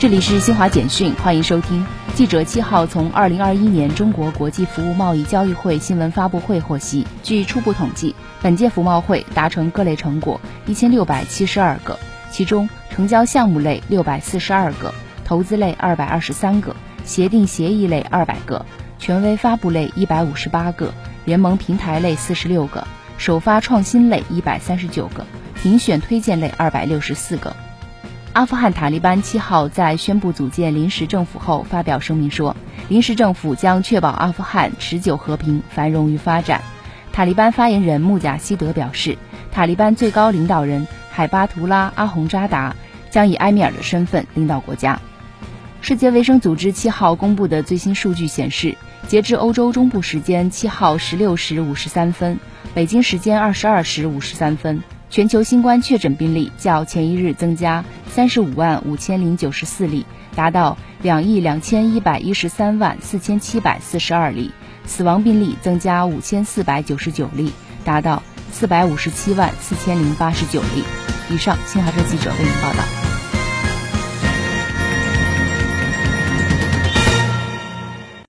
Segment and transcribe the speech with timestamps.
[0.00, 1.84] 这里是新华简讯，欢迎收听。
[2.14, 11.98] 记者七号从二零二一年中国国际服务贸易交易会新闻发布会获悉，据初步统计，本届服贸会达成各类成果一千六百七十二个，
[12.30, 14.94] 其中成交项目类六百四十二个，
[15.24, 18.64] 投资类二百二十三个，协定协议类二百个，
[19.00, 20.94] 权威发布类一百五十八个，
[21.24, 22.86] 联盟平台类四十六个，
[23.16, 25.26] 首发创新类一百三十九个，
[25.60, 27.56] 评选推荐类二百六十四个。
[28.38, 32.54] 阿富汗塔利班七号在宣布组建临时政府后发表声明说，
[32.88, 36.62] 临时政府将确保阿富汗持久和平、繁荣与发展。
[37.12, 39.18] 塔利班发言人穆贾希德表示，
[39.50, 42.76] 塔利班最高领导人海巴图拉·阿洪扎达
[43.10, 45.00] 将以埃米尔的身份领导国家。
[45.80, 48.76] 世界卫生组织七号公布的最新数据显示，
[49.08, 52.38] 截至欧洲中部时间七号十六时五十三分，
[52.72, 54.80] 北京时间二十二时五十三分。
[55.10, 64.50] 全球新冠确诊病例较前一日增加三十五万五千零九十四例，达到两亿两千一百一十三万四千七百四十二例；
[64.84, 67.52] 死亡病例增加五千四百九十九例，
[67.84, 70.84] 达到四百五十七万四千零八十九例。
[71.30, 73.07] 以上，新华社记者为您报道。